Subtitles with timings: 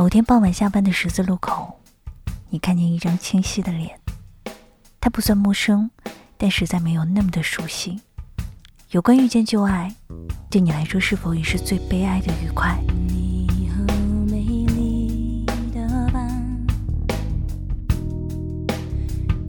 [0.00, 1.78] 某天傍晚下班的十字路口，
[2.48, 4.00] 你看见一张清晰的脸，
[4.98, 5.90] 他不算陌生，
[6.38, 8.00] 但实在没有那么的熟悉。
[8.92, 9.94] 有关遇见旧爱，
[10.48, 12.80] 对你来说是否也是最悲哀的愉快？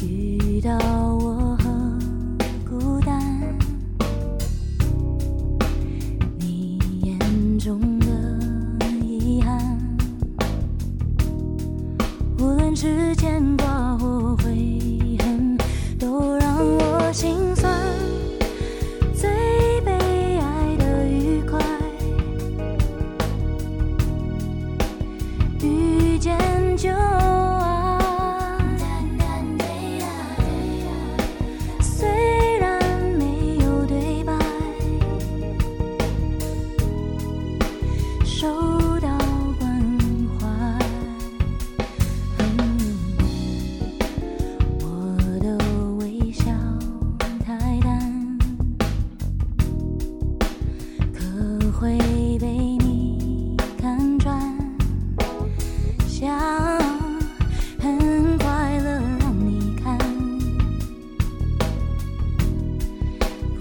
[0.02, 0.78] 遇到
[1.16, 1.98] 我和
[2.70, 3.58] 孤单，
[6.38, 8.01] 你眼中
[13.12, 13.61] 时间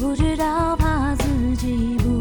[0.01, 2.20] 不知道怕自己不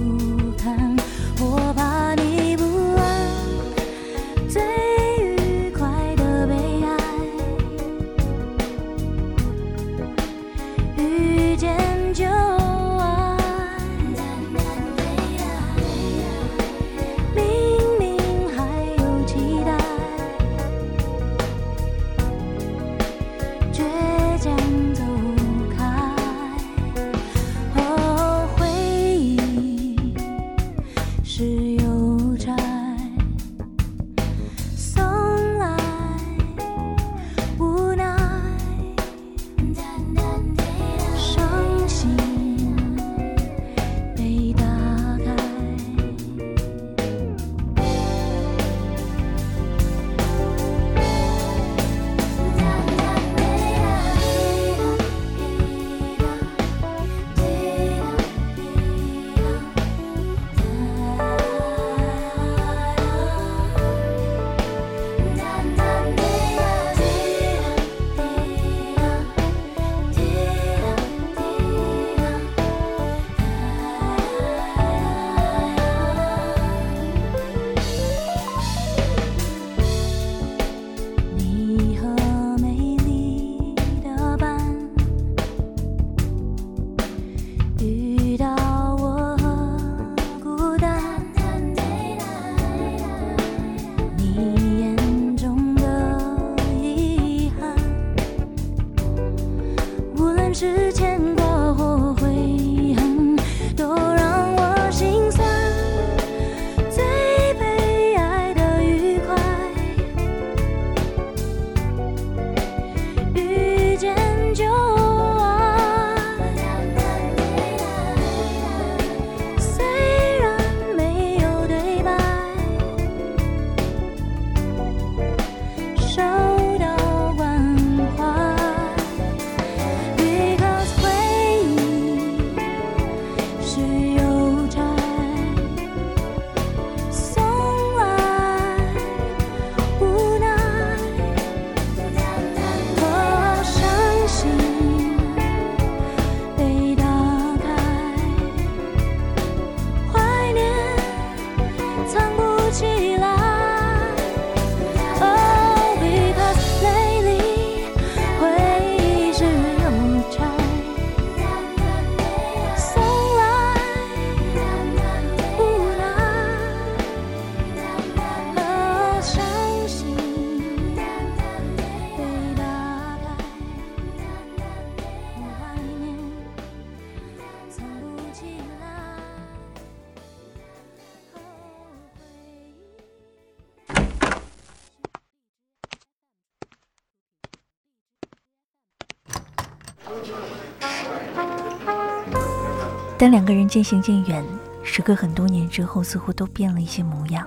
[193.17, 194.43] 当两个人渐行渐远，
[194.81, 197.45] 时隔很多年之后，似乎都变了一些模样。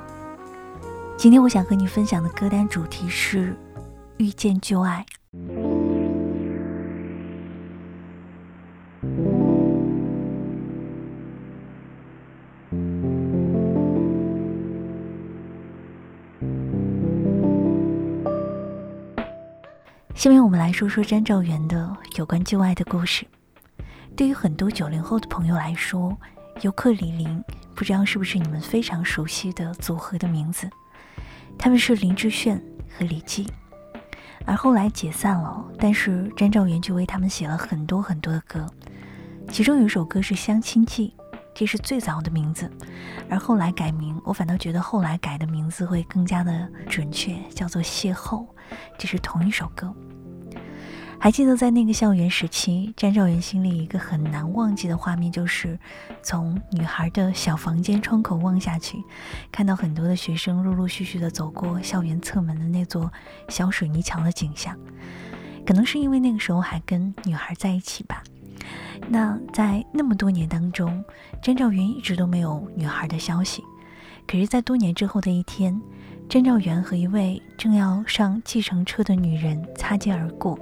[1.17, 3.57] 今天我想和你分享的歌单主题是
[4.19, 5.07] “遇见旧爱”。
[20.15, 23.27] 下面我们来说说詹兆元的有关旧爱的故事。
[24.15, 26.17] 对于很多九零后的朋友来说，
[26.61, 27.27] 尤克里里
[27.75, 30.71] 不知道是不是你们非常熟悉的组合的名字？
[31.59, 32.63] 他们是林志炫
[32.97, 33.51] 和李记，
[34.45, 38.67] 而后来解散了，但是詹兆元就为他们写了很多很多的歌，
[39.49, 41.15] 其中有一首歌是《相亲记》，
[41.55, 42.71] 这是最早的名字，
[43.29, 48.39] 而后来改名，我反倒觉得后来改的名字会更加的准确，叫做《邂逅》，
[48.99, 49.95] 这是同一首歌。
[51.21, 55.79] 还记得在那个校园时期，詹兆元心里一个很难忘记的画面，就是
[56.21, 58.99] 从女孩的小房间窗口望下去，
[59.53, 63.13] 看到很多的学生陆陆续续的走过校园侧门的那座
[63.49, 64.77] 小水泥桥的景象。
[65.65, 68.25] 可能是因为那个时候还跟女孩在一起吧。
[69.09, 71.05] 那在那么多年当中，
[71.43, 73.63] 詹兆元一直都没有女孩的消息。
[74.27, 75.81] 可是，在多年之后的一天，
[76.29, 80.59] 詹兆元和一位正要上计程车的女人擦肩而过。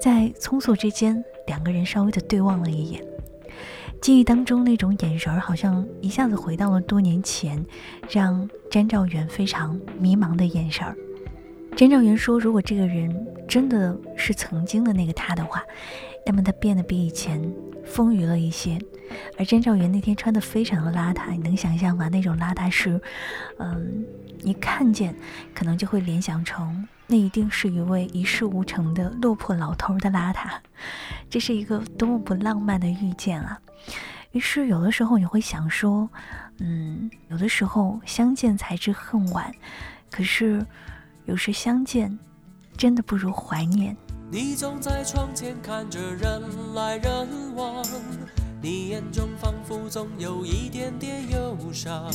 [0.00, 3.02] 在匆促之间，两个人稍微的对望了一眼，
[4.00, 7.64] 记忆当中那种眼神儿，好像一下子回到了多年前，
[8.10, 10.96] 让詹兆元非常迷茫的眼神儿。
[11.74, 15.62] 詹兆元说：“如果这个人真的是曾经的那个他的话，
[16.24, 17.40] 那么他变得比以前
[17.84, 18.78] 丰腴了一些。”
[19.38, 22.08] 而詹兆元那天穿的非常的邋遢，你能想象吗？
[22.08, 22.98] 那种邋遢是，
[23.58, 24.06] 嗯，
[24.42, 25.14] 一看见
[25.54, 26.88] 可能就会联想成。
[27.06, 30.50] 那一定是一位一事无成的落魄老头的邋遢，
[31.28, 33.60] 这是一个多么不浪漫的遇见啊！
[34.30, 36.08] 于是有的时候你会想说，
[36.60, 39.52] 嗯，有的时候相见才知恨晚，
[40.10, 40.64] 可是
[41.26, 42.18] 有时相见
[42.78, 43.94] 真的不如怀念。
[44.34, 46.42] 你总在窗前看着人
[46.72, 47.84] 来人往，
[48.62, 52.10] 你眼中仿佛总有一点点忧伤，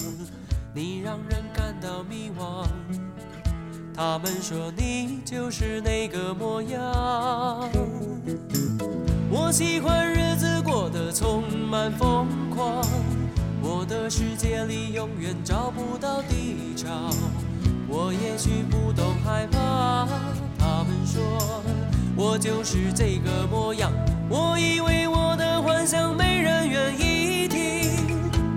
[0.74, 2.66] 你让人感到迷惘。
[3.94, 7.70] 他们说你就是那个模样。
[9.30, 12.84] 我喜欢日子过得充满疯狂，
[13.62, 17.12] 我的世界里永远找不到地潮。
[17.88, 20.08] 我也许不懂害怕，
[20.58, 21.62] 他们说
[22.18, 23.92] 我就是这个模样。
[24.28, 27.60] 我以为我的幻想没人愿意听，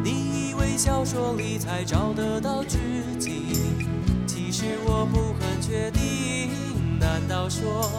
[0.02, 2.78] 你以为小说里才找得到知
[3.18, 3.30] 己。
[4.26, 6.50] 其实我不很确定，
[6.98, 7.90] 难道说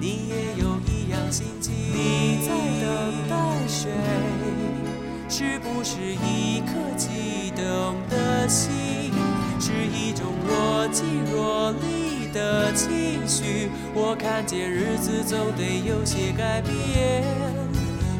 [0.00, 1.74] 你也有一样心情？
[1.74, 3.90] 你在等待谁？
[5.28, 9.12] 是不是一颗悸动的心？
[9.60, 12.03] 是一种若即若离
[12.34, 13.70] 的情绪？
[13.94, 17.22] 我看见日子总得有些改变，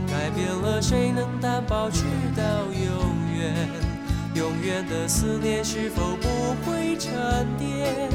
[0.07, 2.05] 改变了谁能担保直
[2.37, 2.79] 到永
[3.37, 3.69] 远？
[4.35, 6.29] 永远的思念是否不
[6.65, 7.13] 会沉
[7.59, 8.09] 淀？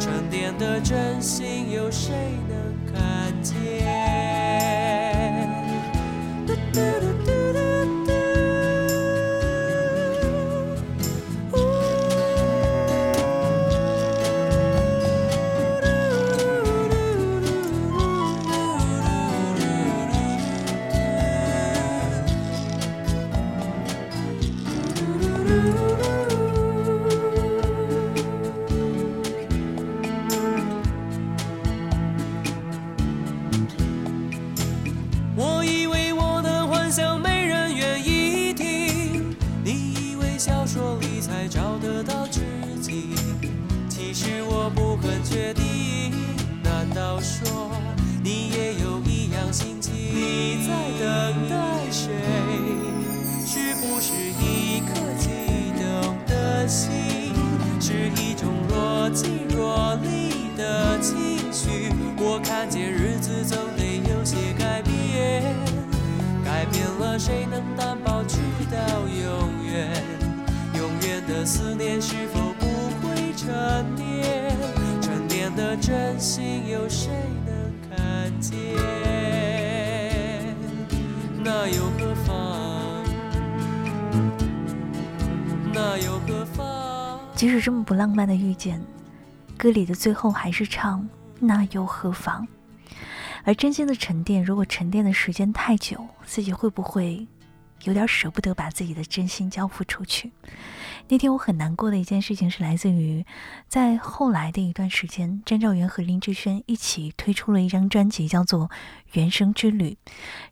[0.00, 2.12] 沉淀的真心有谁
[2.48, 2.58] 能
[2.92, 3.54] 看见？
[50.24, 52.10] 你在等待谁
[53.44, 55.28] 是不是一颗悸
[55.76, 57.34] 动的心
[57.78, 65.54] 是一种若即若离的情绪我看见日子总得有些改变
[66.42, 68.38] 改变了谁能担保去
[68.70, 69.92] 到永远？
[70.74, 72.66] 永远的思念是否不
[73.06, 74.56] 会沉淀
[75.02, 77.10] 沉淀的真心有谁
[77.44, 77.54] 能
[77.90, 78.93] 看见？
[87.44, 88.80] 即使这么不浪漫的遇见，
[89.58, 91.06] 歌里的最后还是唱
[91.38, 92.48] 那又何妨？
[93.42, 97.26] 而真心的沉淀，如果沉淀的时间太久，自己会不会
[97.82, 100.32] 有点舍不得把自己的真心交付出去？
[101.06, 103.24] 那天我很难过的一件事情是来自于，
[103.68, 108.68] 在后来的一段时间，张兆元和林志炫一起推出了一张专辑，叫做
[109.12, 109.98] 《原声之旅》，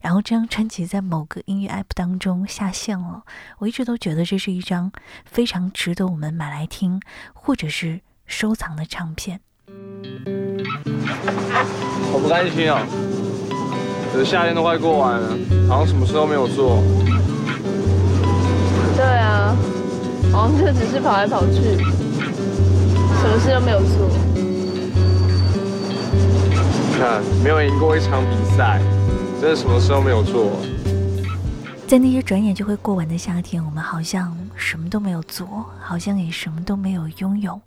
[0.00, 3.22] 然后这张专辑在某个音乐 app 当中下线了。
[3.58, 4.92] 我一直都觉得这是一张
[5.24, 7.00] 非常值得我们买来听
[7.32, 9.40] 或者是收藏的唱片。
[12.12, 12.86] 好不甘心啊！
[14.12, 15.30] 可是夏天都快过完了，
[15.66, 16.82] 好像什么事都没有做。
[18.94, 19.56] 对啊，
[20.32, 24.08] 好像就只是跑来跑去，什么事都没有做。
[26.88, 28.80] 你看，没有赢过一场比赛，
[29.40, 30.50] 真的什么事都没有做。
[31.86, 37.60] 在那些转眼就会过完的夏天，我们好像什么都没有做，好像也什么都没有拥有，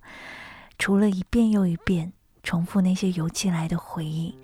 [0.80, 4.36] 除了一遍又一遍重复那些游寄来的回忆。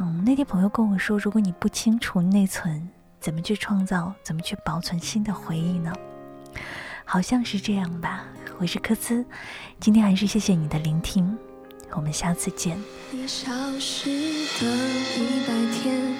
[0.00, 2.88] 嗯，那天朋友跟我说，如果你不清楚内存，
[3.28, 5.92] 怎么去创造，怎么去保存新的回忆呢？
[7.04, 8.24] 好像是这样吧。
[8.56, 9.22] 我是科兹，
[9.78, 11.36] 今天还是谢谢你的聆听，
[11.90, 12.78] 我们下次见。
[13.10, 14.66] 你消失的
[15.14, 16.16] 一百天，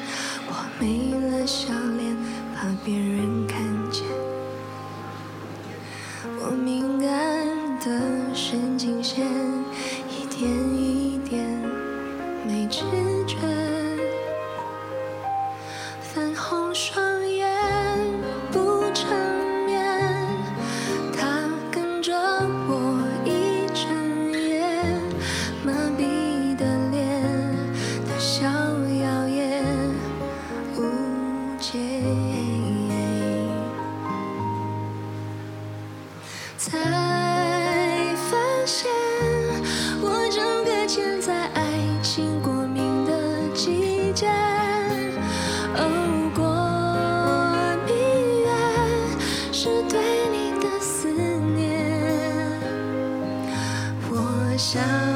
[0.48, 2.14] 我没了笑脸，
[2.54, 3.58] 怕别人看
[3.90, 4.04] 见。
[6.42, 7.08] 我敏感
[7.80, 9.24] 的神经线
[54.70, 55.07] 想